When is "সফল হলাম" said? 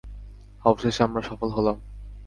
1.21-1.77